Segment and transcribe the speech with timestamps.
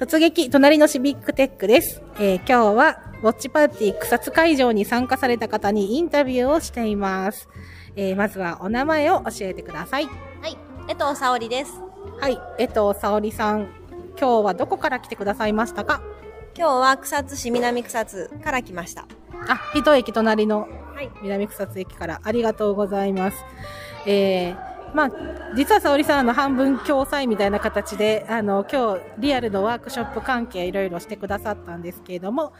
[0.00, 2.00] 突撃、隣のシビックテックです。
[2.18, 7.50] えー今日は、ウォッチパーティー草津会場に参加された方にインタビューをしています。
[7.96, 10.06] えーまずはお名前を教えてください。
[10.06, 10.56] はい、
[10.88, 11.74] 江藤沙織です。
[12.18, 13.68] はい、江藤沙織さん。
[14.18, 16.00] 今日はどこから来てくださいましたか？
[16.56, 19.06] 今日は草津市南草津から来ました。
[19.48, 20.60] あ、一駅隣の
[20.94, 21.10] はい。
[21.20, 23.36] 南草津駅からありがとうございます。
[24.06, 24.56] えー、
[24.94, 25.10] まあ、
[25.56, 32.52] 実は沙織さん、あの、半分共催みたいな形で、あの、今日、リアルのワークショップ関係いろいろしてくださったんですけれども、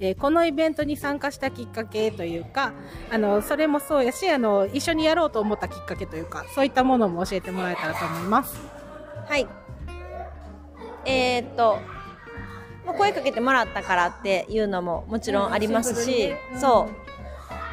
[0.00, 2.72] えーこのイベントに参加したきっかけというか、
[3.10, 8.60] あの、それもそうやし、あの、一緒にやろうと思ったきっかけというか、そういったものも教えてもらえたらと思います。
[9.28, 9.46] はい。
[11.04, 11.78] えー、っと、
[12.84, 16.88] まあ声かけてもらったからっていうのももちろんありますしにねうん、そ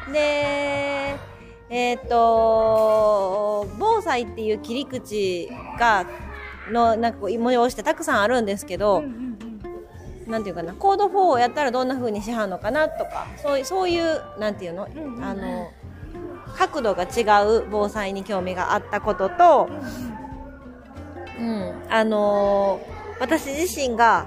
[0.08, 0.12] う。
[0.12, 1.16] で、
[1.70, 6.06] えー、っと、防災っていう切り口が、
[6.70, 9.02] の、なんかこう、催してたくさんあるんですけど、
[10.26, 15.24] なんていうかな、コード4をやったらどんな風にしはんのかなとか、そういう、そういう、なんていうの、んうんうん。
[15.24, 15.70] あの、
[16.56, 19.68] 角度が違う防災に興味があったことと、
[21.38, 24.26] うん、あのー私自身が、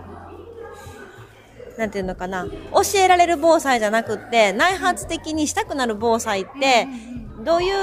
[1.77, 6.87] なんていうのかな、教えられる防災じゃなくって、内発的にしたくなる防災って、
[7.47, 7.73] どういう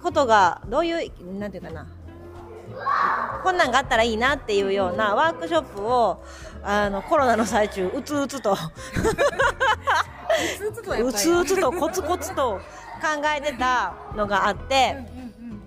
[0.00, 1.88] ことが、どういう、なんていうかな、
[3.42, 6.22] こんなんがあったらいいなっていうようなワークショップを、
[6.62, 8.56] あの、コロナの最中、うつうつと、う
[11.12, 12.60] つうつとコツコツと
[13.00, 14.96] 考えてたのがあって、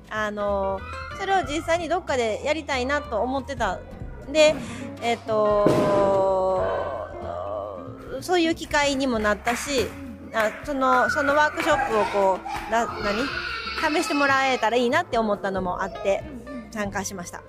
[0.10, 0.80] あの
[1.20, 3.80] それを実際にどっかでやりたいなと思ってた
[4.32, 4.56] で
[5.02, 5.68] えっ、と
[8.22, 9.88] そういう機会にもなったし
[10.36, 13.26] あそのそのワークショップをこうな何？
[13.76, 16.24] 試してもらえたらいいなって思ったのもあって
[16.72, 17.44] 参加しました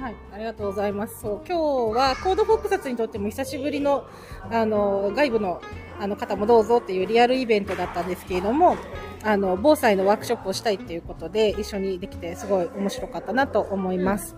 [0.00, 1.22] はい、ありがとうございます。
[1.22, 4.06] そう、今日はコードフォックサツにとっても久しぶりの、
[4.50, 5.62] あの、外部の、
[5.98, 8.76] あの方もどうぞっていうリアルイベントだったんですけれども、
[9.24, 14.36] あの、防災のワークショップをしたいっていうことで一緒にできてすごい面白かったなと思います。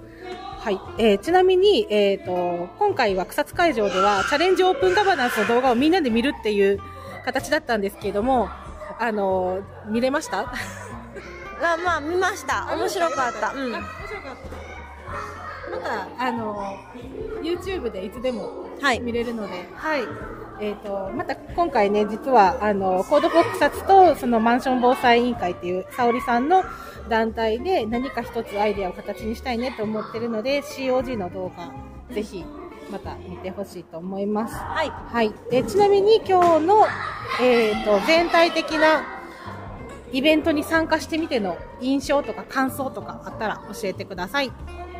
[0.61, 0.79] はい。
[0.99, 6.79] えーちなみに、えっ、と、今回は草津会場ではチャレンジオープンガバナンスの動画をみんなで見るっていう
[7.25, 8.49] 形だったんですけれども、
[8.99, 10.53] あの、見れました？
[11.61, 12.69] あまあ見ました。
[12.77, 13.53] 面白かった。
[13.53, 13.75] うん。
[13.75, 14.37] あ面白かっ
[15.71, 15.71] た。
[15.71, 16.77] また、あの、
[17.43, 19.01] YouTube でいつでもはい。
[19.01, 20.03] 見れるので、はい。
[20.61, 26.65] えっ、と、また今回ね、実は、あの、コードフォックサツと、そのマンション防災委員会っていう、沙織さんの
[27.09, 31.71] 団体で何か一つアイデアを形にしたいねと思ってるので、COG の動画、
[32.15, 32.45] ぜひ、
[32.91, 34.55] また見てほしいと思います。
[34.55, 35.33] はいはい。
[35.51, 36.87] で、ちなみに今日の、
[37.41, 39.05] えっ、と、全体的な
[40.13, 44.53] イベントに参加してみての印象とか感想とかあったら教えてください。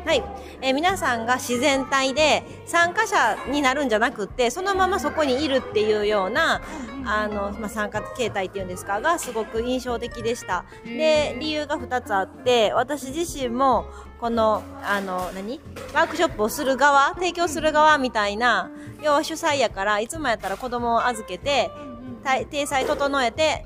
[0.05, 0.23] はい、
[0.61, 6.61] えー皆さんが自然体で参加者になるんじゃなくってそのままそこにいるっていうような
[7.05, 10.65] あの、まあ、参加形態っていうんですかがすごく印象的でした。
[10.85, 13.85] で理由が2つあって私自身も
[14.19, 15.59] このあの何？
[15.93, 18.69] ワークショップをする側提供する側みたいな
[19.01, 21.71] 要は主催やからいつもやったら子供を預けて
[22.23, 23.65] 体体裁整えて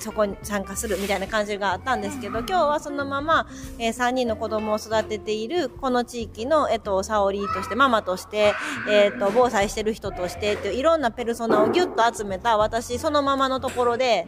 [0.00, 3.46] そこに参加するみたいな感じがあったんですけど、今日はそのまま、
[3.78, 8.54] えー3人の子供を育てているこの地域の、えっと、沙織として、ママとして、
[8.88, 14.26] えっと、防災してる人としてっていういろんなペルソナをギュッと集めた私そのままのところで、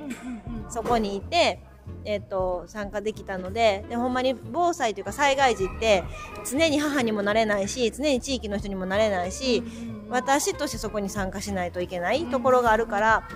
[0.68, 1.62] そこにいて、
[2.04, 6.04] えっと、参加できたのででほんまに防災というか災害時って
[6.50, 9.62] 常に母にもなれないし常に地域の人にもなれないし
[10.08, 13.28] 私としてそこに参加しないといけないところがあるから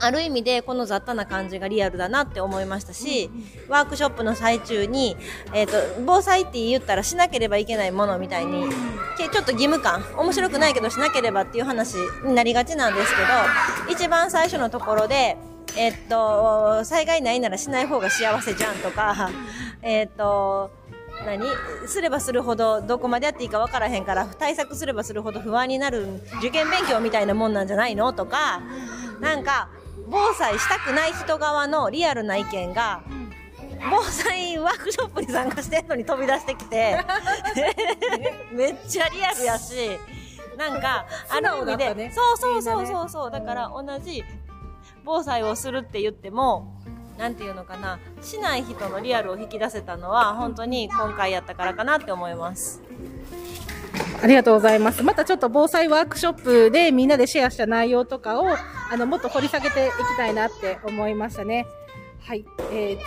[0.00, 3.30] ある意味でこの雑多な感じがリアルだなって思いましたし、
[3.68, 5.16] ワークショップの最中に、
[5.54, 5.72] えっと
[6.04, 8.66] 防災って言ったらしなければいけないものみたいに、
[9.16, 15.36] けちょっと義務感面白くないけどしなければっていう話になりがちなんですけど一番最初のところで
[15.78, 19.28] えっと、災害ないならしない方が幸せじゃんとか、
[19.82, 20.70] えっと、
[21.26, 21.44] 何？
[21.86, 28.14] すればするほどどこまでやっていいか分からへんから対策すればするほど不安になる受験勉強みたいなもんなんじゃないの？
[28.14, 28.62] とか
[29.20, 29.68] なんか
[30.08, 33.02] 防災したくない人側のリアルな意見が
[33.90, 36.98] 防災ワークショップに参加してんのに飛び出してきて
[38.52, 39.98] めっちゃリアルやし
[40.56, 44.24] なんかある意味で、ねそうそうそうそうそうだから同じ
[45.04, 46.74] 防災をするって言っても
[47.18, 52.82] なんていうのかなしない人のリアルを引き出せたのは本当に今回やったからかなって思います。
[54.22, 55.02] ありがとうございます。
[55.02, 61.66] またちょっと防災ワークショップでみんなでシェアした内容とかを、あの、もっと掘り下げていきたいなって思いましたね。
[62.20, 62.44] はい。
[62.72, 62.98] えー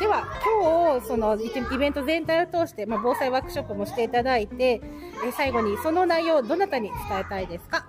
[0.00, 4.80] では、今日、そのイイベント全体を通して、まあ、防災ワークショップもしていただいて、
[5.24, 7.86] えー最後にその内容をどなたに伝えたいですか？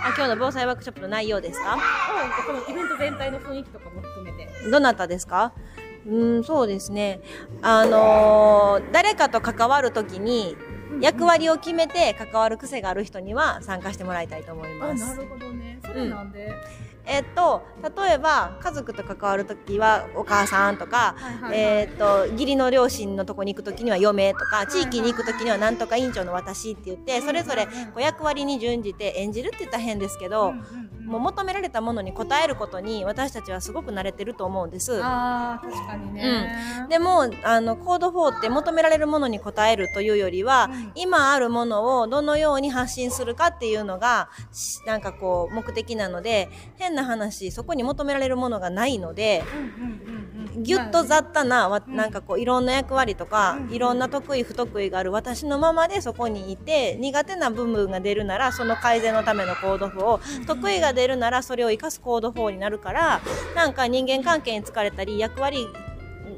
[0.00, 1.78] あ今日の防災ワークショップの内容ですか？
[2.46, 4.48] このイベント全体の雰囲気とかも含めて。
[4.70, 5.52] どなたですか？
[6.06, 7.20] うん、そうですね。
[7.62, 10.56] あのー誰かと関わるときに、
[11.00, 15.16] 役割を決めて関わる癖がある人には参加してもらいたいと思いあ、ます。
[15.16, 15.78] なるほどね。
[15.84, 16.52] それなんで、
[17.06, 21.58] えっと、例えば、家族と関わるときはお母さんとか、はいはいはい。
[21.58, 35.00] えっと、義理の両親のとこに行くときには嫁とか、地域に行くときにはなんとか委員長の私って言って、それぞれこう役割に準じて演じるって言ったら変ですけど、うんうんうんもう求められたものに応えることに私たちはすごく慣れてると思うんです。
[35.02, 36.86] ああ、確かにね。
[36.88, 50.13] でも、あの、コード4って求められるものに応えるというよりは、うん今あるものをどのように発信するかっていうのが、しなんかこう、目的なので、変な話、そこに求められるものがないので、うんうんうん
[50.56, 51.96] うんぎゅっと雑多な、わうん。
[51.96, 53.74] なんかこう、いろんな役割とか、うん。
[53.74, 63.20] いろんな得意不得意がある私のままでそこにいて、苦手な部分が出るなら、その改善のためのコード4を、得意が出るなら、それを活かすコード4になるから、
[63.54, 65.68] なんか人間関係に疲れたり、役割、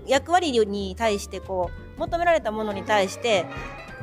[0.07, 3.47] 役割に対してこう、求められたものに対して、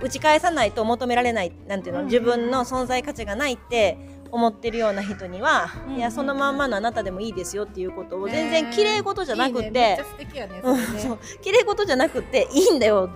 [0.01, 2.05] 打ち返さないと求められない、なんていうの、うん。
[2.07, 3.97] 自分の存在価値がないって
[4.33, 9.99] 思ってるような人には、うんいや、そのまんまのあなたでもいいですよっていうことを、全然ね綺麗事じゃなくて、ね。
[11.43, 13.11] 綺麗事じゃなくて、いい んだよ。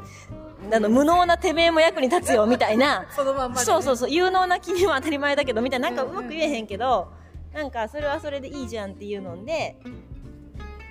[0.71, 3.07] あの、無能なてめえも役に立つよ、みたいな。
[3.15, 7.07] そのまんまでねそうそうそう、有能な君は当たり前だけど、みたいな、なんかうまく言えへんけど、
[7.51, 9.75] なんか、それはそれでいいじゃんっていうので、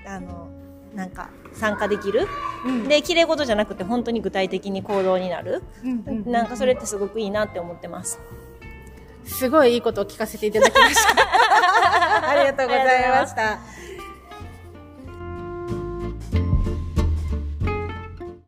[0.04, 0.48] あの、
[0.92, 2.26] なんか、参加できる。
[2.64, 5.62] うんで、綺麗事じゃなくて、本当に具体的に行動になる。
[5.84, 8.18] うんうんうんなんか、それってすごくいいなって思ってます。
[9.26, 12.28] すごいいいことを聞かせていただきました。
[12.30, 13.58] ありがとうございました。